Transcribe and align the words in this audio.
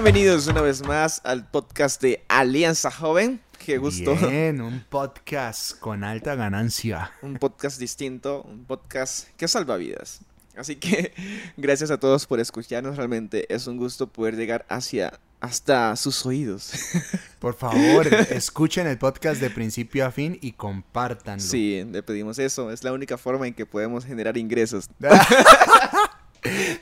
bienvenidos 0.00 0.46
una 0.46 0.60
vez 0.60 0.86
más 0.86 1.20
al 1.24 1.50
podcast 1.50 2.00
de 2.00 2.24
Alianza 2.28 2.88
Joven. 2.88 3.40
Qué 3.58 3.78
gusto. 3.78 4.14
Bien, 4.14 4.60
un 4.60 4.84
podcast 4.88 5.76
con 5.80 6.04
alta 6.04 6.36
ganancia. 6.36 7.10
Un 7.22 7.34
podcast 7.34 7.80
distinto, 7.80 8.42
un 8.42 8.64
podcast 8.64 9.30
que 9.36 9.48
salva 9.48 9.76
vidas. 9.76 10.20
Así 10.56 10.76
que 10.76 11.12
gracias 11.56 11.90
a 11.90 11.98
todos 11.98 12.26
por 12.26 12.38
escucharnos. 12.38 12.96
Realmente 12.96 13.52
es 13.52 13.66
un 13.66 13.76
gusto 13.76 14.06
poder 14.06 14.36
llegar 14.36 14.64
hacia 14.68 15.18
hasta 15.40 15.96
sus 15.96 16.24
oídos. 16.24 16.70
Por 17.40 17.54
favor, 17.54 18.06
escuchen 18.30 18.86
el 18.86 18.98
podcast 18.98 19.40
de 19.40 19.50
principio 19.50 20.06
a 20.06 20.12
fin 20.12 20.38
y 20.40 20.52
compártanlo. 20.52 21.42
Sí, 21.42 21.84
le 21.90 22.04
pedimos 22.04 22.38
eso. 22.38 22.70
Es 22.70 22.84
la 22.84 22.92
única 22.92 23.18
forma 23.18 23.48
en 23.48 23.54
que 23.54 23.66
podemos 23.66 24.04
generar 24.04 24.36
ingresos. 24.36 24.88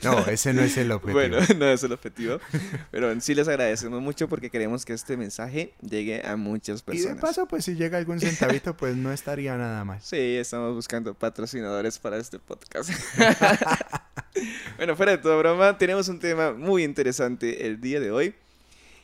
No, 0.03 0.25
ese 0.27 0.53
no 0.53 0.61
es 0.61 0.77
el 0.77 0.91
objetivo. 0.91 1.19
Bueno, 1.19 1.37
no 1.57 1.65
es 1.67 1.83
el 1.83 1.91
objetivo. 1.91 2.39
Pero 2.91 3.19
sí 3.21 3.35
les 3.35 3.47
agradecemos 3.47 4.01
mucho 4.01 4.27
porque 4.27 4.49
queremos 4.49 4.85
que 4.85 4.93
este 4.93 5.17
mensaje 5.17 5.73
llegue 5.81 6.25
a 6.25 6.35
muchas 6.35 6.81
Y 6.81 6.83
personas. 6.83 7.15
de 7.15 7.21
paso, 7.21 7.47
pues 7.47 7.65
si 7.65 7.75
llega 7.75 7.97
algún 7.97 8.19
centavito, 8.19 8.75
pues 8.75 8.95
no 8.95 9.11
estaría 9.11 9.55
nada 9.57 9.83
mal. 9.83 9.99
Sí, 10.01 10.35
estamos 10.37 10.73
buscando 10.73 11.13
patrocinadores 11.13 11.99
para 11.99 12.17
este 12.17 12.39
podcast. 12.39 12.89
bueno, 14.77 14.95
fuera 14.95 15.13
de 15.13 15.17
toda 15.17 15.37
broma, 15.37 15.77
tenemos 15.77 16.07
un 16.07 16.19
tema 16.19 16.53
muy 16.53 16.83
interesante 16.83 17.67
el 17.67 17.79
día 17.81 17.99
de 17.99 18.11
hoy. 18.11 18.35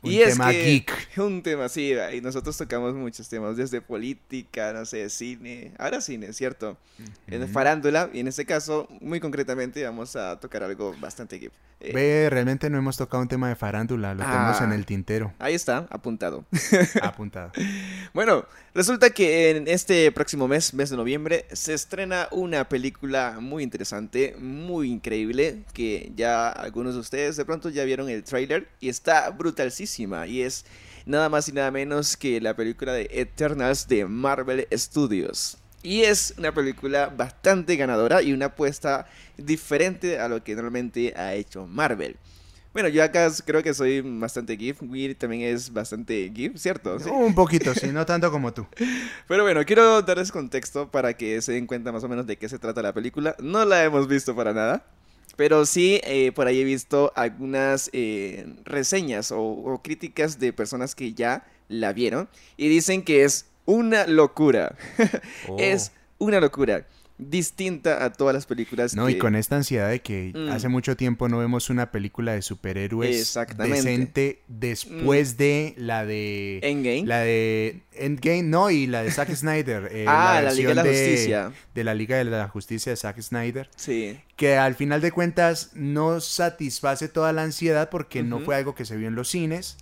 Un 0.04 0.12
y 0.12 0.22
es 0.22 0.34
tema 0.34 0.52
que- 0.52 0.64
geek. 0.64 1.10
Un 1.18 1.42
tema, 1.42 1.70
sí, 1.70 1.94
y 2.14 2.22
nosotros 2.22 2.58
tocamos 2.58 2.94
muchos 2.94 3.28
temas, 3.30 3.56
desde 3.58 3.82
política, 3.82 4.74
no 4.74 4.86
sé, 4.86 5.10
cine, 5.10 5.72
ahora 5.80 6.02
cine, 6.02 6.34
¿cierto? 6.34 6.78
En 7.28 7.48
farándula, 7.50 8.10
y 8.14 8.20
en 8.20 8.28
este 8.28 8.46
caso, 8.46 8.88
muy 9.02 9.20
concretamente, 9.20 9.84
vamos 9.84 10.16
a 10.16 10.40
tocar 10.40 10.64
algo 10.64 10.94
bastante 11.00 11.40
geek. 11.40 11.52
Eh, 11.80 11.92
Ve, 11.94 12.30
realmente 12.30 12.70
no 12.70 12.78
hemos 12.78 12.96
tocado 12.96 13.22
un 13.24 13.28
tema 13.28 13.50
de 13.50 13.56
farándula, 13.56 14.14
lo 14.14 14.24
tenemos 14.24 14.62
Ah. 14.62 14.64
en 14.64 14.72
el 14.74 14.86
tintero, 14.86 15.34
ahí 15.40 15.54
está, 15.54 15.88
apuntado. 15.90 16.46
apuntado. 17.02 17.52
Bueno, 18.14 18.46
resulta 18.76 19.10
que 19.10 19.50
en 19.50 19.68
este 19.68 20.12
próximo 20.12 20.48
mes, 20.48 20.74
mes 20.76 20.92
de 20.92 20.98
noviembre, 20.98 21.46
se 21.52 21.74
estrena 21.74 22.28
una 22.32 22.70
película 22.70 23.38
muy 23.42 23.64
interesante, 23.64 24.36
muy 24.40 24.92
increíble, 24.92 25.64
que 25.74 26.12
ya 26.16 26.50
algunos 26.50 26.94
de 26.94 27.00
ustedes 27.00 27.36
de 27.36 27.44
pronto 27.46 27.70
ya 27.70 27.84
vieron 27.86 28.08
el 28.10 28.24
tráiler 28.24 28.68
y 28.80 28.90
está 28.90 29.30
y 30.00 30.42
es 30.42 30.66
nada 31.06 31.30
más 31.30 31.48
y 31.50 31.52
nada 31.52 31.70
menos 31.72 32.18
que 32.18 32.42
la 32.42 32.56
película 32.56 32.94
de 32.94 33.08
Eternals 33.12 33.88
de 33.88 34.06
Marvel 34.06 34.68
Studios. 34.72 35.58
Y 35.84 36.02
es 36.02 36.34
una 36.38 36.54
película 36.54 37.08
bastante 37.08 37.76
ganadora 37.76 38.22
y 38.22 38.32
una 38.34 38.46
apuesta 38.48 39.06
diferente 39.38 40.20
a 40.20 40.30
lo 40.30 40.44
que 40.44 40.56
normalmente 40.56 41.14
ha 41.16 41.36
hecho 41.36 41.68
Marvel. 41.68 42.18
Bueno, 42.72 42.90
yo 42.90 43.04
acá 43.04 43.30
creo 43.46 43.62
que 43.62 43.74
soy 43.76 44.02
bastante 44.02 44.58
GIF, 44.58 44.82
Will 44.82 45.16
también 45.16 45.44
es 45.44 45.72
bastante 45.72 46.32
GIF, 46.34 46.58
¿cierto? 46.58 47.00
¿Sí? 47.00 47.08
Un 47.08 47.36
poquito, 47.36 47.72
sí, 47.76 47.88
no 47.88 48.04
tanto 48.04 48.32
como 48.32 48.52
tú. 48.52 48.66
Pero 49.28 49.44
bueno, 49.44 49.64
quiero 49.64 50.02
darles 50.02 50.32
contexto 50.32 50.90
para 50.90 51.14
que 51.14 51.40
se 51.44 51.52
den 51.52 51.68
cuenta 51.68 51.92
más 51.92 52.04
o 52.04 52.10
menos 52.10 52.26
de 52.26 52.38
qué 52.38 52.50
se 52.50 52.58
trata 52.58 52.82
la 52.82 52.92
película. 52.92 53.36
No 53.40 53.64
la 53.64 53.84
hemos 53.84 54.08
visto 54.08 54.36
para 54.36 54.54
nada. 54.54 54.84
Pero 55.36 55.66
sí, 55.66 56.00
eh, 56.04 56.32
por 56.32 56.48
ahí 56.48 56.62
he 56.62 56.64
visto 56.64 57.12
algunas 57.16 57.90
eh, 57.94 58.46
reseñas 58.66 59.32
o, 59.32 59.42
o 59.42 59.82
críticas 59.82 60.40
de 60.40 60.54
personas 60.54 60.94
que 60.96 61.14
ya 61.14 61.46
la 61.70 61.94
vieron 61.94 62.30
y 62.56 62.68
dicen 62.68 63.04
que 63.04 63.24
es 63.24 63.48
una 63.66 64.08
locura. 64.08 64.76
Oh. 65.48 65.58
Es 65.60 65.92
una 66.20 66.40
locura. 66.40 66.86
Distinta 67.30 68.04
a 68.04 68.12
todas 68.14 68.34
las 68.34 68.46
películas 68.46 68.96
No, 68.96 69.06
que... 69.06 69.14
y 69.14 69.18
con 69.18 69.36
esta 69.36 69.56
ansiedad 69.56 69.90
de 69.90 70.02
que 70.02 70.32
Mm. 70.36 70.50
hace 70.50 70.68
mucho 70.70 70.96
tiempo 70.98 71.30
no 71.30 71.38
vemos 71.40 71.70
una 71.70 71.92
película 71.92 72.34
de 72.34 72.42
superhéroes 72.42 73.34
decente 73.58 74.42
después 74.48 75.38
de 75.38 75.74
la 75.78 76.06
de 76.06 76.60
Endgame. 76.64 77.06
la 77.06 77.20
de 77.20 77.82
Endgame, 77.94 78.44
no, 78.44 78.70
y 78.72 78.88
la 78.88 79.04
de 79.04 79.12
Zack 79.12 79.30
Snyder. 79.36 79.90
eh, 79.92 80.06
ah, 80.08 80.42
la, 80.44 80.52
Liga 80.54 80.70
de 80.70 80.76
la 80.76 80.84
de- 80.84 80.90
Justicia. 80.90 81.52
De 81.74 81.84
la 81.84 81.94
Liga 81.94 82.18
de 82.18 82.24
la 82.26 82.48
Justicia 82.48 82.92
de 82.92 82.96
Zack 82.98 83.22
Snyder, 83.22 83.70
Sí. 83.76 84.20
que 84.36 84.58
al 84.58 84.76
final 84.76 85.02
de 85.02 85.12
cuentas 85.12 85.72
no 85.74 86.20
satisface 86.22 87.08
toda 87.08 87.34
la 87.34 87.44
ansiedad 87.44 87.90
porque 87.90 88.24
no 88.24 88.40
fue 88.40 88.56
algo 88.56 88.76
que 88.76 88.86
se 88.86 88.98
vio 88.98 89.08
en 89.08 89.16
los 89.16 89.30
cines 89.30 89.78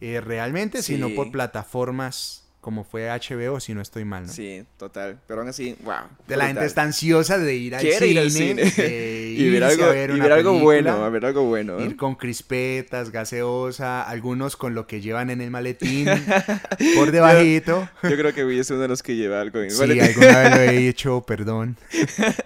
eh, 0.00 0.20
realmente, 0.20 0.82
sino 0.82 1.10
por 1.14 1.30
plataformas 1.32 2.44
como 2.66 2.82
fue 2.82 3.08
HBO, 3.08 3.60
si 3.60 3.74
no 3.74 3.80
estoy 3.80 4.04
mal, 4.04 4.26
¿no? 4.26 4.32
Sí, 4.32 4.64
total. 4.76 5.20
Pero 5.28 5.38
aún 5.38 5.48
así, 5.48 5.76
wow. 5.84 6.08
De 6.26 6.36
la 6.36 6.48
gente 6.48 6.64
está 6.64 6.82
ansiosa 6.82 7.38
de 7.38 7.54
ir 7.54 7.76
al 7.76 7.80
Quiere 7.80 7.98
cine, 7.98 8.10
ir 8.10 8.18
al 8.18 8.30
cine. 8.32 8.64
de 8.64 9.34
y 9.38 9.50
ver 9.50 9.62
algo, 9.62 9.84
a 9.84 9.90
ver 9.90 10.10
y 10.10 10.14
una 10.14 10.24
ver 10.24 10.32
algo 10.32 10.50
película, 10.50 10.64
bueno, 10.64 11.04
a 11.04 11.08
ver 11.08 11.26
algo 11.26 11.44
bueno. 11.44 11.78
¿eh? 11.78 11.84
Ir 11.84 11.96
con 11.96 12.16
crispetas, 12.16 13.12
gaseosa, 13.12 14.02
algunos 14.02 14.56
con 14.56 14.74
lo 14.74 14.88
que 14.88 15.00
llevan 15.00 15.30
en 15.30 15.42
el 15.42 15.52
maletín 15.52 16.08
por 16.96 17.12
debajito. 17.12 17.88
Yo 18.02 18.16
creo 18.16 18.34
que 18.34 18.44
Will 18.44 18.58
es 18.58 18.70
uno 18.70 18.80
de 18.80 18.88
los 18.88 19.00
que 19.00 19.14
lleva 19.14 19.40
algo 19.40 19.60
en 19.60 19.66
el 19.66 19.70
Sí, 19.70 19.78
maletín. 19.78 20.02
alguna 20.02 20.38
vez 20.40 20.50
lo 20.50 20.60
he 20.62 20.88
hecho, 20.88 21.20
perdón. 21.24 21.76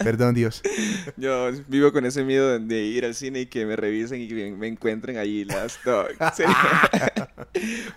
Perdón, 0.03 0.35
Dios. 0.35 0.61
Yo 1.17 1.49
vivo 1.67 1.91
con 1.91 2.05
ese 2.05 2.23
miedo 2.23 2.59
de, 2.59 2.83
ir 2.83 3.05
al 3.05 3.15
cine 3.15 3.39
y 3.39 3.45
que 3.47 3.65
me 3.65 3.75
revisen 3.75 4.21
y 4.21 4.27
que 4.27 4.51
me 4.51 4.67
encuentren 4.67 5.17
ahí 5.17 5.45
las 5.45 5.79
serio. 6.35 6.55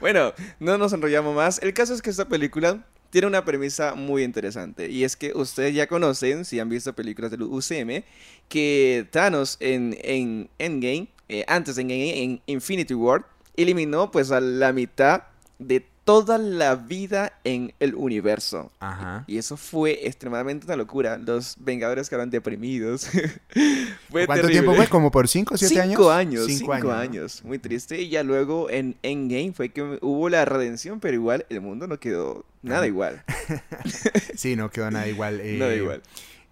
bueno, 0.01 0.33
no 0.59 0.79
nos 0.79 0.95
enrollamos 0.95 1.37
más. 1.37 1.63
El 1.63 1.75
caso 1.75 1.93
es 1.93 2.01
que 2.01 2.14
esta 2.15 2.29
película 2.29 2.85
tiene 3.11 3.27
una 3.27 3.45
premisa 3.45 3.95
muy 3.95 4.23
interesante. 4.25 4.91
Y 4.91 5.05
es 5.05 5.17
que 5.17 5.33
ustedes 5.35 5.75
ya 5.75 5.87
conocen, 5.87 6.45
si 6.45 6.59
han 6.59 6.69
visto 6.69 6.95
películas 6.95 7.31
del 7.31 7.43
UCM, 7.43 8.03
que 8.49 9.07
Thanos 9.11 9.57
en, 9.61 9.97
en 10.03 10.49
Endgame, 10.59 11.09
eh, 11.29 11.45
antes 11.47 11.79
Endgame, 11.79 12.23
en 12.23 12.41
Infinity 12.47 12.95
War, 12.95 13.25
eliminó 13.57 14.11
pues 14.11 14.31
a 14.31 14.41
la 14.41 14.73
mitad 14.73 15.25
de 15.59 15.87
toda 16.05 16.39
la 16.39 16.77
vida 16.77 17.33
en 17.45 17.73
el 17.81 17.95
universo. 17.95 18.71
Ajá. 18.79 19.25
Y 19.27 19.39
eso 19.39 19.57
fue 19.57 20.07
extremadamente 20.07 20.67
una 20.67 20.77
locura. 20.77 21.19
Los 21.19 21.57
Vengadores 21.59 22.09
quedaron 22.09 22.31
deprimidos. 22.31 23.07
fue 24.11 24.27
¿Cuánto 24.27 24.43
terrible. 24.43 24.53
tiempo 24.53 24.75
fue? 24.75 24.87
¿Como 24.87 25.11
por 25.11 25.29
5 25.29 25.55
o 25.55 25.57
7 25.57 25.81
años? 25.81 25.97
Cinco 25.97 26.11
años, 26.11 26.47
Cinco 26.47 26.75
cinco, 26.75 26.89
¿no? 26.89 26.95
años. 26.95 27.43
Muy 27.45 27.59
triste. 27.59 28.01
Y 28.01 28.11
ya 28.11 28.23
luego 28.23 28.71
en 28.71 28.97
Endgame 29.03 29.53
fue 29.53 29.71
que 29.71 29.99
hubo 30.03 30.29
la 30.29 30.45
redención, 30.45 31.01
pero 31.01 31.15
igual 31.15 31.47
el 31.49 31.61
mundo 31.61 31.87
no 31.87 31.99
quedó 31.99 32.45
nada 32.63 32.87
igual. 32.87 33.23
Sí, 34.37 34.57
no 34.57 34.71
quedó 34.71 34.91
nada 34.91 35.07
igual. 35.07 35.41
eh, 35.43 35.57
nada 35.59 35.75
igual. 35.75 36.03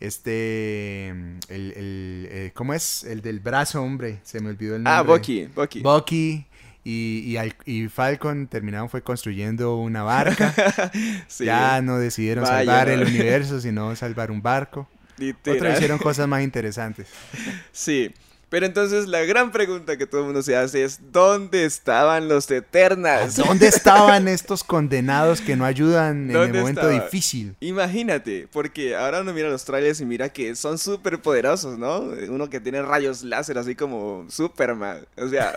Este. 0.00 1.08
El, 1.08 1.38
el, 1.48 2.28
eh, 2.30 2.50
¿Cómo 2.54 2.74
es? 2.74 3.04
El 3.04 3.22
del 3.22 3.40
brazo, 3.40 3.82
hombre. 3.82 4.20
Se 4.22 4.40
me 4.40 4.50
olvidó 4.50 4.76
el 4.76 4.82
nombre. 4.82 4.92
Ah, 4.92 5.02
Bucky, 5.02 5.46
Bucky. 5.54 5.80
Bucky 5.80 6.46
y, 6.84 7.20
y, 7.26 7.36
al- 7.36 7.54
y 7.64 7.88
Falcon 7.88 8.46
terminaron 8.48 8.88
fue 8.88 9.02
construyendo 9.02 9.76
una 9.76 10.02
barca. 10.02 10.52
Sí, 11.28 11.44
Ya 11.44 11.80
no 11.82 11.98
decidieron 11.98 12.44
Vaya, 12.44 12.58
salvar 12.58 12.88
no. 12.88 12.94
el 12.94 13.02
universo, 13.06 13.60
sino 13.62 13.94
salvar 13.96 14.30
un 14.30 14.42
barco. 14.42 14.88
literal. 15.18 15.56
Otros 15.58 15.74
hicieron 15.76 15.98
cosas 15.98 16.26
más 16.28 16.42
interesantes. 16.42 17.08
Sí. 17.70 18.12
Pero 18.52 18.66
entonces 18.66 19.08
la 19.08 19.22
gran 19.22 19.50
pregunta 19.50 19.96
que 19.96 20.06
todo 20.06 20.20
el 20.20 20.26
mundo 20.26 20.42
se 20.42 20.54
hace 20.54 20.84
es 20.84 21.00
¿dónde 21.10 21.64
estaban 21.64 22.28
los 22.28 22.50
Eternals? 22.50 23.36
¿Dónde 23.36 23.66
estaban 23.68 24.28
estos 24.28 24.62
condenados 24.62 25.40
que 25.40 25.56
no 25.56 25.64
ayudan 25.64 26.24
en 26.24 26.30
el 26.32 26.32
¿Dónde 26.34 26.58
momento 26.58 26.82
estaba? 26.82 27.02
difícil? 27.02 27.56
Imagínate, 27.60 28.48
porque 28.52 28.94
ahora 28.94 29.22
uno 29.22 29.32
mira 29.32 29.48
los 29.48 29.64
trailers 29.64 30.02
y 30.02 30.04
mira 30.04 30.28
que 30.28 30.54
son 30.54 30.76
súper 30.76 31.22
poderosos, 31.22 31.78
¿no? 31.78 32.00
Uno 32.28 32.50
que 32.50 32.60
tiene 32.60 32.82
rayos 32.82 33.22
láser 33.22 33.56
así 33.56 33.74
como 33.74 34.26
Superman. 34.28 34.98
O 35.16 35.28
sea, 35.28 35.54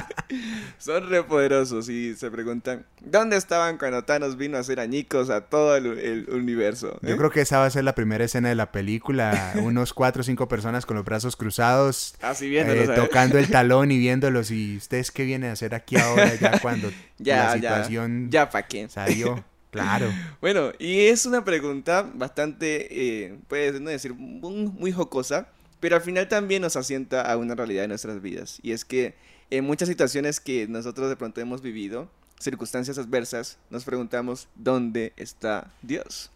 son 0.78 1.08
re 1.08 1.22
poderosos 1.22 1.88
y 1.88 2.16
se 2.16 2.28
preguntan, 2.32 2.86
¿dónde 3.02 3.36
estaban 3.36 3.78
cuando 3.78 4.02
Thanos 4.02 4.36
vino 4.36 4.56
a 4.56 4.62
hacer 4.62 4.80
añicos 4.80 5.30
a 5.30 5.42
todo 5.42 5.76
el, 5.76 5.86
el 6.00 6.26
universo? 6.30 6.98
Yo 7.02 7.14
eh? 7.14 7.16
creo 7.16 7.30
que 7.30 7.42
esa 7.42 7.60
va 7.60 7.66
a 7.66 7.70
ser 7.70 7.84
la 7.84 7.94
primera 7.94 8.24
escena 8.24 8.48
de 8.48 8.56
la 8.56 8.72
película. 8.72 9.52
Unos 9.62 9.94
cuatro 9.94 10.22
o 10.22 10.24
cinco 10.24 10.48
personas 10.48 10.86
con 10.86 10.96
los 10.96 11.04
brazos 11.04 11.36
cruzados, 11.36 12.15
Así 12.20 12.46
eh, 12.46 12.50
viéndolos, 12.50 12.86
¿sabes? 12.86 13.00
tocando 13.00 13.38
el 13.38 13.48
talón 13.50 13.90
y 13.90 13.98
viéndolos. 13.98 14.50
¿Y 14.50 14.76
ustedes 14.76 15.10
qué 15.10 15.24
vienen 15.24 15.50
a 15.50 15.52
hacer 15.52 15.74
aquí 15.74 15.96
ahora 15.96 16.34
ya 16.34 16.58
cuando 16.62 16.90
Ya, 17.18 17.36
la 17.36 17.44
ya, 17.48 17.54
situación 17.56 18.30
ya 18.30 18.50
pa' 18.50 18.62
qué. 18.66 18.88
salió? 18.88 19.44
Claro. 19.70 20.10
Bueno, 20.40 20.72
y 20.78 21.00
es 21.08 21.26
una 21.26 21.44
pregunta 21.44 22.10
bastante, 22.14 23.26
eh, 23.26 23.36
puedes 23.46 23.78
no 23.78 23.90
decir, 23.90 24.14
muy, 24.14 24.68
muy 24.68 24.90
jocosa, 24.90 25.48
pero 25.80 25.96
al 25.96 26.00
final 26.02 26.28
también 26.28 26.62
nos 26.62 26.76
asienta 26.76 27.20
a 27.30 27.36
una 27.36 27.54
realidad 27.54 27.82
de 27.82 27.88
nuestras 27.88 28.22
vidas. 28.22 28.58
Y 28.62 28.72
es 28.72 28.86
que 28.86 29.14
en 29.50 29.64
muchas 29.66 29.88
situaciones 29.90 30.40
que 30.40 30.66
nosotros 30.66 31.10
de 31.10 31.16
pronto 31.16 31.42
hemos 31.42 31.60
vivido, 31.60 32.08
circunstancias 32.40 32.96
adversas, 32.96 33.58
nos 33.68 33.84
preguntamos, 33.84 34.48
¿dónde 34.54 35.12
está 35.18 35.70
Dios? 35.82 36.30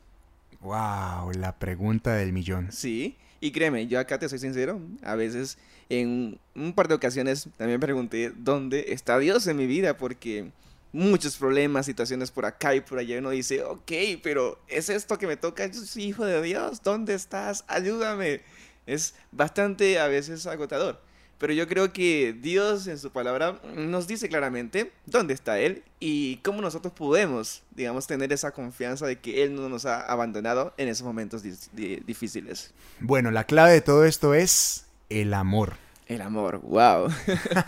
Wow, 0.61 1.33
la 1.33 1.55
pregunta 1.59 2.15
del 2.17 2.35
millón. 2.35 2.71
Sí, 2.73 3.17
y 3.41 3.53
créeme, 3.53 3.87
yo 3.87 3.99
acá 3.99 4.19
te 4.19 4.29
soy 4.29 4.39
sincero, 4.39 4.81
a 5.03 5.15
veces 5.15 5.59
en 5.89 6.39
un 6.55 6.73
par 6.73 6.89
de 6.89 6.95
ocasiones 6.95 7.49
también 7.57 7.81
pregunté, 7.81 8.33
¿dónde 8.37 8.87
está 8.89 9.19
Dios 9.19 9.47
en 9.47 9.57
mi 9.57 9.67
vida? 9.67 9.97
Porque 9.97 10.51
muchos 10.93 11.37
problemas, 11.37 11.87
situaciones 11.87 12.31
por 12.31 12.45
acá 12.45 12.75
y 12.75 12.81
por 12.81 12.99
allá, 12.99 13.19
uno 13.19 13.31
dice, 13.31 13.63
ok, 13.65 13.93
pero 14.23 14.59
¿es 14.69 14.89
esto 14.89 15.19
que 15.19 15.27
me 15.27 15.37
toca? 15.37 15.67
Yo 15.67 15.81
soy 15.81 16.05
hijo 16.05 16.25
de 16.25 16.43
Dios, 16.43 16.83
¿dónde 16.83 17.15
estás? 17.15 17.65
Ayúdame. 17.69 18.41
Es 18.87 19.15
bastante 19.31 19.99
a 19.99 20.09
veces 20.09 20.47
agotador. 20.47 21.01
Pero 21.41 21.55
yo 21.55 21.67
creo 21.67 21.91
que 21.91 22.37
Dios 22.39 22.87
en 22.87 22.99
su 22.99 23.11
palabra 23.13 23.59
nos 23.75 24.07
dice 24.07 24.29
claramente 24.29 24.93
dónde 25.07 25.33
está 25.33 25.59
Él 25.59 25.83
y 25.99 26.37
cómo 26.45 26.61
nosotros 26.61 26.93
podemos, 26.93 27.63
digamos, 27.71 28.07
tener 28.07 28.31
esa 28.31 28.51
confianza 28.51 29.07
de 29.07 29.19
que 29.19 29.43
Él 29.43 29.55
no 29.55 29.71
nos 29.71 29.87
ha 29.87 30.03
abandonado 30.03 30.75
en 30.77 30.89
esos 30.89 31.07
momentos 31.07 31.43
difíciles. 31.73 32.75
Bueno, 33.01 33.31
la 33.31 33.45
clave 33.45 33.73
de 33.73 33.81
todo 33.81 34.05
esto 34.05 34.35
es 34.35 34.85
el 35.09 35.33
amor. 35.33 35.77
El 36.09 36.21
amor, 36.21 36.61
wow. 36.61 37.09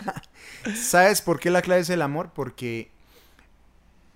¿Sabes 0.75 1.23
por 1.23 1.39
qué 1.39 1.49
la 1.49 1.63
clave 1.63 1.81
es 1.81 1.89
el 1.89 2.03
amor? 2.03 2.29
Porque 2.35 2.91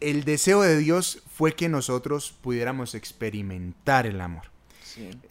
el 0.02 0.24
deseo 0.24 0.62
de 0.62 0.78
Dios 0.78 1.24
fue 1.34 1.56
que 1.56 1.68
nosotros 1.68 2.32
pudiéramos 2.42 2.94
experimentar 2.94 4.06
el 4.06 4.22
amor. 4.22 4.44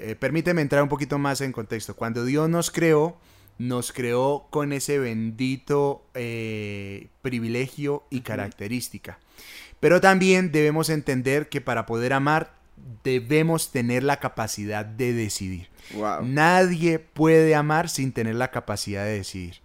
Eh, 0.00 0.16
permíteme 0.18 0.62
entrar 0.62 0.82
un 0.82 0.88
poquito 0.88 1.16
más 1.16 1.40
en 1.42 1.52
contexto. 1.52 1.94
Cuando 1.94 2.24
Dios 2.24 2.48
nos 2.48 2.72
creó, 2.72 3.16
nos 3.58 3.92
creó 3.92 4.46
con 4.50 4.72
ese 4.72 4.98
bendito 4.98 6.06
eh, 6.14 7.08
privilegio 7.22 8.04
y 8.10 8.20
característica. 8.20 9.18
Pero 9.80 10.00
también 10.00 10.52
debemos 10.52 10.90
entender 10.90 11.48
que 11.48 11.60
para 11.60 11.86
poder 11.86 12.12
amar 12.12 12.54
debemos 13.04 13.72
tener 13.72 14.02
la 14.02 14.18
capacidad 14.18 14.84
de 14.84 15.12
decidir. 15.12 15.68
Nadie 16.22 16.98
puede 16.98 17.54
amar 17.54 17.88
sin 17.88 18.12
tener 18.12 18.34
la 18.34 18.50
capacidad 18.50 19.04
de 19.04 19.12
decidir. 19.12 19.60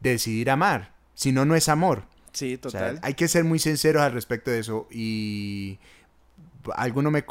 decidir 0.00 0.50
amar. 0.50 0.92
Si 1.14 1.32
no, 1.32 1.44
no 1.44 1.54
es 1.54 1.68
amor. 1.68 2.04
Sí, 2.32 2.56
total. 2.56 3.00
hay 3.02 3.14
que 3.14 3.26
ser 3.26 3.44
muy 3.44 3.58
sinceros 3.58 4.02
al 4.02 4.12
respecto 4.12 4.50
de 4.50 4.60
eso. 4.60 4.86
Y 4.90 5.78
alguno 6.74 7.10
me, 7.10 7.24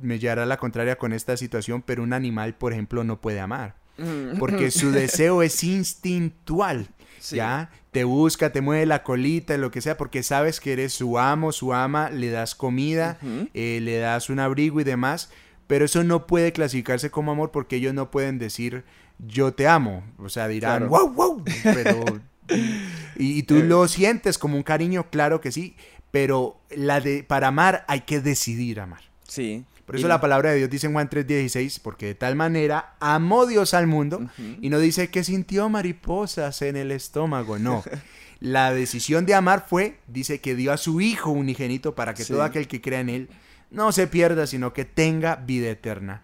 me 0.00 0.18
llevará 0.18 0.44
a 0.44 0.46
la 0.46 0.56
contraria 0.56 0.96
con 0.96 1.12
esta 1.12 1.36
situación, 1.36 1.82
pero 1.82 2.02
un 2.02 2.12
animal, 2.12 2.54
por 2.54 2.72
ejemplo, 2.72 3.04
no 3.04 3.20
puede 3.20 3.40
amar. 3.40 3.74
Mm. 3.98 4.38
Porque 4.38 4.70
su 4.70 4.90
deseo 4.92 5.42
es 5.42 5.62
instintual. 5.64 6.88
¿Ya? 7.30 7.70
Te 7.90 8.04
busca, 8.04 8.52
te 8.52 8.60
mueve 8.60 8.84
la 8.84 9.02
colita, 9.02 9.56
lo 9.56 9.70
que 9.70 9.80
sea, 9.80 9.96
porque 9.96 10.22
sabes 10.22 10.60
que 10.60 10.74
eres 10.74 10.92
su 10.92 11.18
amo, 11.18 11.52
su 11.52 11.72
ama, 11.72 12.10
le 12.10 12.28
das 12.28 12.54
comida, 12.54 13.18
eh, 13.54 13.78
le 13.80 13.96
das 13.96 14.28
un 14.28 14.40
abrigo 14.40 14.78
y 14.80 14.84
demás. 14.84 15.30
Pero 15.66 15.86
eso 15.86 16.04
no 16.04 16.26
puede 16.26 16.52
clasificarse 16.52 17.10
como 17.10 17.32
amor 17.32 17.50
porque 17.50 17.76
ellos 17.76 17.94
no 17.94 18.10
pueden 18.10 18.38
decir 18.38 18.84
yo 19.18 19.54
te 19.54 19.66
amo. 19.68 20.04
O 20.18 20.28
sea, 20.28 20.48
dirán 20.48 20.88
wow, 20.88 21.12
wow. 21.12 21.44
Pero. 21.62 22.04
y, 23.16 23.42
tú 23.44 23.56
eh. 23.56 23.64
lo 23.64 23.88
sientes 23.88 24.38
como 24.38 24.56
un 24.56 24.62
cariño, 24.62 25.08
claro 25.10 25.40
que 25.40 25.52
sí. 25.52 25.76
Pero 26.10 26.60
la 26.70 27.00
de, 27.00 27.24
para 27.24 27.48
amar 27.48 27.84
hay 27.88 28.02
que 28.02 28.20
decidir 28.20 28.80
amar. 28.80 29.02
Sí. 29.26 29.64
Por 29.86 29.96
eso 29.96 30.08
la 30.08 30.20
palabra 30.20 30.50
de 30.50 30.58
Dios 30.58 30.70
dice 30.70 30.86
en 30.86 30.94
Juan 30.94 31.10
3:16, 31.10 31.80
porque 31.82 32.06
de 32.06 32.14
tal 32.14 32.36
manera 32.36 32.94
amó 33.00 33.46
Dios 33.46 33.74
al 33.74 33.86
mundo 33.86 34.28
y 34.60 34.70
no 34.70 34.78
dice 34.78 35.08
que 35.08 35.24
sintió 35.24 35.68
mariposas 35.68 36.62
en 36.62 36.76
el 36.76 36.90
estómago, 36.90 37.58
no. 37.58 37.84
la 38.40 38.72
decisión 38.72 39.26
de 39.26 39.34
amar 39.34 39.66
fue, 39.68 39.98
dice 40.06 40.40
que 40.40 40.54
dio 40.54 40.72
a 40.72 40.76
su 40.76 41.00
Hijo 41.00 41.30
unigénito 41.30 41.94
para 41.94 42.14
que 42.14 42.24
todo 42.24 42.42
aquel 42.42 42.66
que 42.66 42.80
crea 42.80 43.00
en 43.00 43.08
Él 43.10 43.28
no 43.70 43.92
se 43.92 44.06
pierda, 44.06 44.46
sino 44.46 44.72
que 44.72 44.84
tenga 44.84 45.36
vida 45.36 45.68
eterna. 45.68 46.22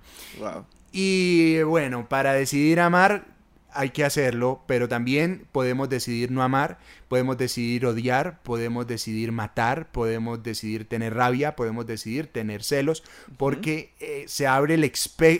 Y 0.93 1.63
bueno, 1.63 2.09
para 2.09 2.33
decidir 2.33 2.81
amar 2.81 3.27
hay 3.73 3.91
que 3.91 4.05
hacerlo, 4.05 4.63
pero 4.67 4.89
también 4.89 5.47
podemos 5.53 5.89
decidir 5.89 6.31
no 6.31 6.43
amar, 6.43 6.79
podemos 7.09 7.37
decidir 7.39 7.87
odiar, 7.87 8.43
podemos 8.43 8.87
decidir 8.87 9.33
matar, 9.33 9.91
podemos 9.91 10.43
decidir 10.43 10.89
tener 10.89 11.15
rabia, 11.15 11.57
podemos 11.57 11.87
decidir 11.87 12.27
tener 12.27 12.63
celos, 12.63 13.03
porque 13.37 13.93
eh, 14.01 14.25
se 14.27 14.47
abre 14.47 14.75
el, 14.75 14.93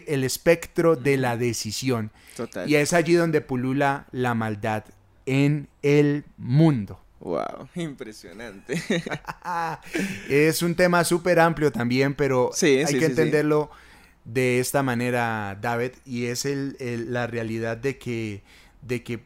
el 0.07 0.25
espectro 0.25 0.97
de 0.97 1.17
la 1.17 1.37
decisión. 1.37 2.11
Y 2.67 2.77
es 2.77 2.93
allí 2.93 3.15
donde 3.15 3.41
pulula 3.41 4.07
la 4.13 4.35
maldad 4.35 4.85
en 5.27 5.69
el 5.83 6.25
mundo. 6.37 7.01
Wow, 7.21 7.69
impresionante. 7.75 8.83
es 10.29 10.63
un 10.63 10.75
tema 10.75 11.05
súper 11.05 11.39
amplio 11.39 11.71
también, 11.71 12.15
pero 12.15 12.51
hay 12.61 12.99
que 12.99 13.07
entenderlo 13.07 13.71
de 14.25 14.61
esta 14.61 14.83
manera, 14.83 15.59
David, 15.61 15.93
y 16.05 16.27
es 16.27 16.45
el, 16.45 16.77
la 17.09 17.27
realidad 17.27 17.77
de 17.77 17.99
que, 17.99 18.43
de 18.83 19.03
que 19.03 19.21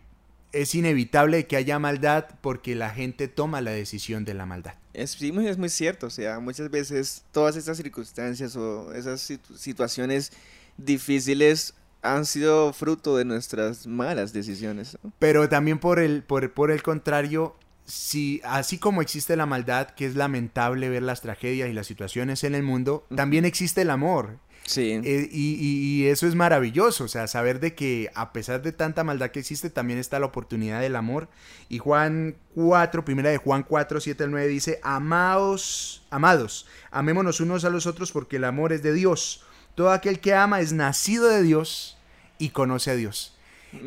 es 0.52 0.74
inevitable 0.74 1.46
que 1.46 1.56
haya 1.56 1.78
maldad 1.78 2.26
porque 2.40 2.74
la 2.74 2.90
gente 2.90 3.28
toma 3.28 3.60
la 3.60 3.72
decisión 3.72 4.24
de 4.24 4.34
la 4.34 4.46
maldad. 4.46 4.74
Es, 4.92 5.12
sí, 5.12 5.34
es 5.44 5.58
muy 5.58 5.68
cierto, 5.68 6.06
o 6.06 6.10
sea, 6.10 6.38
muchas 6.38 6.70
veces 6.70 7.24
todas 7.32 7.56
estas 7.56 7.76
circunstancias 7.76 8.54
o 8.56 8.92
esas 8.94 9.20
situaciones 9.56 10.32
difíciles 10.76 11.74
han 12.02 12.26
sido 12.26 12.72
fruto 12.72 13.16
de 13.16 13.24
nuestras 13.24 13.86
malas 13.86 14.32
decisiones. 14.32 14.96
Pero 15.18 15.48
también 15.48 15.78
por 15.78 15.98
el, 15.98 16.22
por, 16.22 16.52
por 16.52 16.70
el 16.70 16.82
contrario, 16.82 17.56
si 17.86 18.40
así 18.44 18.78
como 18.78 19.02
existe 19.02 19.36
la 19.36 19.46
maldad, 19.46 19.88
que 19.90 20.06
es 20.06 20.14
lamentable 20.14 20.88
ver 20.88 21.02
las 21.02 21.22
tragedias 21.22 21.68
y 21.68 21.72
las 21.72 21.86
situaciones 21.86 22.44
en 22.44 22.54
el 22.54 22.62
mundo, 22.62 23.06
también 23.14 23.44
existe 23.44 23.82
el 23.82 23.90
amor. 23.90 24.38
Sí. 24.66 24.92
Eh, 25.04 25.28
y, 25.30 26.06
eso 26.06 26.26
es 26.26 26.34
maravilloso, 26.34 27.04
o 27.04 27.08
sea, 27.08 27.26
saber 27.26 27.60
de 27.60 27.74
que 27.74 28.10
a 28.14 28.32
pesar 28.32 28.62
de 28.62 28.72
tanta 28.72 29.04
maldad 29.04 29.30
que 29.30 29.40
existe, 29.40 29.68
también 29.68 29.98
está 29.98 30.18
la 30.18 30.26
oportunidad 30.26 30.80
del 30.80 30.96
amor. 30.96 31.28
Y 31.68 31.78
Juan 31.78 32.36
4, 32.54 33.04
primera 33.04 33.30
de 33.30 33.36
Juan 33.36 33.62
4, 33.62 34.00
7 34.00 34.24
al 34.24 34.30
9 34.30 34.48
dice, 34.48 34.80
amados, 34.82 36.06
amados, 36.10 36.66
amémonos 36.90 37.40
unos 37.40 37.64
a 37.64 37.70
los 37.70 37.86
otros 37.86 38.12
porque 38.12 38.36
el 38.36 38.44
amor 38.44 38.72
es 38.72 38.82
de 38.82 38.92
Dios. 38.92 39.44
Todo 39.74 39.90
aquel 39.90 40.20
que 40.20 40.34
ama 40.34 40.60
es 40.60 40.72
nacido 40.72 41.28
de 41.28 41.42
Dios 41.42 41.98
y 42.38 42.50
conoce 42.50 42.90
a 42.90 42.94
Dios. 42.94 43.36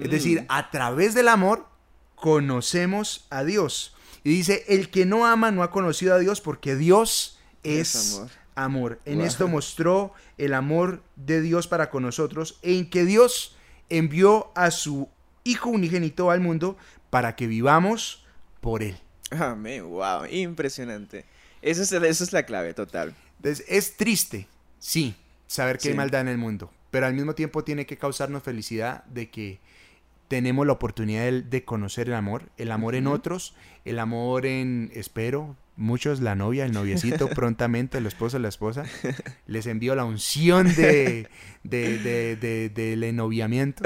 Es 0.02 0.12
decir, 0.12 0.42
mm. 0.42 0.46
a 0.50 0.70
través 0.70 1.14
del 1.14 1.30
amor 1.30 1.66
conocemos 2.16 3.26
a 3.30 3.44
Dios. 3.44 3.96
Y 4.24 4.30
dice, 4.32 4.66
el 4.68 4.90
que 4.90 5.06
no 5.06 5.26
ama 5.26 5.52
no 5.52 5.64
ha 5.64 5.72
conocido 5.72 6.14
a 6.14 6.20
Dios 6.20 6.42
porque 6.42 6.76
Dios 6.76 7.40
es, 7.64 8.16
amor. 8.16 8.30
En 9.06 9.22
esto 9.22 9.48
mostró 9.48 10.14
el 10.38 10.54
amor 10.54 11.04
de 11.16 11.42
Dios 11.42 11.68
para 11.68 11.90
con 11.90 12.04
nosotros, 12.04 12.58
en 12.64 12.90
que 12.90 13.06
Dios 13.06 13.56
envió 13.90 14.52
a 14.56 14.72
su 14.72 15.10
Hijo 15.44 15.70
unigénito 15.70 16.30
al 16.30 16.42
mundo 16.42 16.76
para 17.10 17.38
que 17.38 17.48
vivamos 17.48 18.26
por 18.60 18.84
Él. 18.84 18.98
Amén, 19.32 19.88
wow, 19.88 20.26
impresionante. 20.30 21.24
Esa 21.62 21.84
es, 21.84 21.92
esa 21.94 22.24
es 22.24 22.34
la 22.34 22.44
clave 22.44 22.74
total. 22.74 23.16
Entonces, 23.38 23.66
es 23.70 23.96
triste, 23.96 24.48
sí, 24.80 25.16
saber 25.46 25.78
que 25.78 25.90
hay 25.90 25.96
maldad 25.96 26.22
en 26.22 26.28
el 26.28 26.38
mundo, 26.38 26.72
pero 26.92 27.06
al 27.06 27.14
mismo 27.14 27.34
tiempo 27.34 27.64
tiene 27.64 27.86
que 27.86 27.98
causarnos 27.98 28.44
felicidad 28.44 29.06
de 29.06 29.30
que 29.30 29.60
tenemos 30.28 30.68
la 30.68 30.74
oportunidad 30.74 31.32
de, 31.32 31.64
conocer 31.64 32.08
el 32.08 32.16
amor, 32.16 32.50
el 32.58 32.72
amor 32.72 32.96
en 32.96 33.08
otros, 33.08 33.56
el 33.86 34.00
amor 34.00 34.46
en, 34.46 34.92
espero, 34.94 35.56
muchos, 35.78 36.20
la 36.20 36.36
novia, 36.36 36.66
el 36.66 36.74
noviecito, 36.74 37.30
prontamente, 37.36 38.00
el 38.00 38.06
esposo, 38.06 38.40
la 38.40 38.50
esposa, 38.50 38.84
les 39.46 39.68
envío 39.68 39.96
la 39.96 40.04
unción 40.04 40.76
de, 40.76 41.30
de, 41.64 41.98
de, 42.36 42.70
del 42.70 43.04
ennoviamiento, 43.04 43.84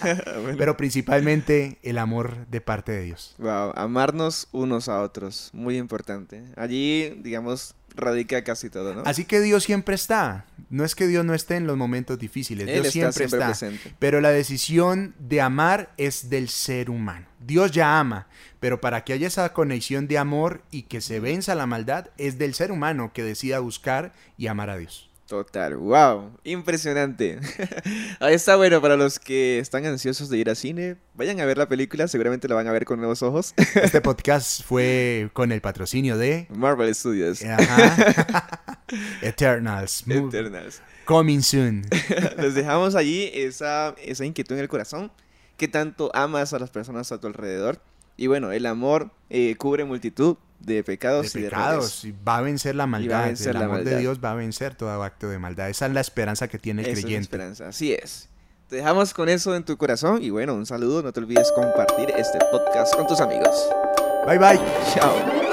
pero 0.58 0.76
principalmente 0.76 1.78
el 1.82 1.98
amor 1.98 2.46
de 2.48 2.60
parte 2.60 2.92
de 2.92 3.02
Dios. 3.04 3.34
Wow, 3.38 3.72
amarnos 3.74 4.48
unos 4.52 4.88
a 4.88 5.00
otros, 5.02 5.50
muy 5.52 5.78
importante. 5.78 6.44
Allí, 6.56 7.10
digamos, 7.22 7.74
radica 7.94 8.44
casi 8.44 8.70
todo, 8.70 8.94
¿no? 8.94 9.02
Así 9.04 9.24
que 9.24 9.40
Dios 9.40 9.64
siempre 9.64 9.94
está. 9.94 10.46
No 10.70 10.84
es 10.84 10.94
que 10.94 11.06
Dios 11.06 11.24
no 11.24 11.34
esté 11.34 11.56
en 11.56 11.66
los 11.66 11.76
momentos 11.76 12.18
difíciles, 12.18 12.66
Dios 12.66 12.88
siempre, 12.92 13.24
está. 13.24 13.46
Presente. 13.46 13.94
Pero 13.98 14.20
la 14.20 14.30
decisión 14.30 15.14
de 15.18 15.40
amar 15.40 15.92
es 15.96 16.30
del 16.30 16.48
ser 16.48 16.90
humano. 16.90 17.26
Dios 17.40 17.70
ya 17.70 17.98
ama, 17.98 18.26
pero 18.60 18.80
para 18.80 19.04
que 19.04 19.12
haya 19.12 19.26
esa 19.26 19.52
conexión 19.52 20.08
de 20.08 20.18
amor 20.18 20.62
y 20.70 20.82
que 20.82 21.00
se 21.00 21.20
venza 21.20 21.54
la 21.54 21.66
maldad, 21.66 22.08
es 22.18 22.38
del 22.38 22.54
ser 22.54 22.72
humano 22.72 23.12
que 23.12 23.22
decida 23.22 23.60
buscar 23.60 24.12
y 24.36 24.48
amar 24.48 24.70
a 24.70 24.76
Dios. 24.76 25.07
Total, 25.28 25.76
wow, 25.76 26.30
impresionante. 26.42 27.38
Ahí 28.18 28.32
está 28.32 28.56
bueno 28.56 28.80
para 28.80 28.96
los 28.96 29.18
que 29.18 29.58
están 29.58 29.84
ansiosos 29.84 30.30
de 30.30 30.38
ir 30.38 30.48
al 30.48 30.56
cine, 30.56 30.96
vayan 31.12 31.38
a 31.40 31.44
ver 31.44 31.58
la 31.58 31.68
película, 31.68 32.08
seguramente 32.08 32.48
la 32.48 32.54
van 32.54 32.66
a 32.66 32.72
ver 32.72 32.86
con 32.86 32.98
nuevos 32.98 33.22
ojos. 33.22 33.52
Este 33.74 34.00
podcast 34.00 34.62
fue 34.62 35.28
con 35.34 35.52
el 35.52 35.60
patrocinio 35.60 36.16
de 36.16 36.46
Marvel 36.48 36.94
Studios. 36.94 37.42
Eternals. 39.20 40.04
Eternals. 40.08 40.80
Coming 41.04 41.42
soon. 41.42 41.84
Les 42.38 42.54
dejamos 42.54 42.94
allí 42.94 43.30
esa, 43.34 43.94
esa 44.02 44.24
inquietud 44.24 44.54
en 44.54 44.62
el 44.62 44.68
corazón. 44.68 45.12
¿Qué 45.58 45.68
tanto 45.68 46.10
amas 46.14 46.54
a 46.54 46.58
las 46.58 46.70
personas 46.70 47.12
a 47.12 47.20
tu 47.20 47.26
alrededor? 47.26 47.82
Y 48.16 48.28
bueno, 48.28 48.50
el 48.50 48.64
amor 48.64 49.10
eh, 49.28 49.56
cubre 49.56 49.84
multitud 49.84 50.38
de 50.60 50.82
pecados, 50.82 51.32
de 51.32 51.42
pecados 51.42 52.04
y, 52.04 52.12
va 52.12 52.38
a 52.38 52.40
vencer 52.40 52.74
la 52.74 52.86
maldad. 52.86 53.30
el 53.30 53.56
amor 53.56 53.84
de 53.84 53.98
Dios 53.98 54.18
va 54.22 54.32
a 54.32 54.34
vencer 54.34 54.74
todo 54.74 55.02
acto 55.02 55.28
de 55.28 55.38
maldad. 55.38 55.68
Esa 55.68 55.86
es 55.86 55.92
la 55.92 56.00
esperanza 56.00 56.48
que 56.48 56.58
tiene 56.58 56.82
el 56.82 56.92
creyente. 56.92 57.08
Es 57.08 57.14
la 57.14 57.22
esperanza, 57.22 57.68
así 57.68 57.92
es. 57.92 58.28
Te 58.68 58.76
dejamos 58.76 59.14
con 59.14 59.28
eso 59.28 59.54
en 59.56 59.64
tu 59.64 59.76
corazón 59.78 60.22
y 60.22 60.30
bueno, 60.30 60.54
un 60.54 60.66
saludo. 60.66 61.02
No 61.02 61.12
te 61.12 61.20
olvides 61.20 61.50
compartir 61.52 62.10
este 62.16 62.38
podcast 62.50 62.94
con 62.94 63.06
tus 63.06 63.20
amigos. 63.20 63.68
Bye 64.26 64.38
bye. 64.38 64.60
Chao. 64.94 65.47